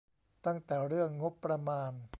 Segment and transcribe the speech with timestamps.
[0.45, 1.91] ตั้งแต่เรื่องงบประมาณ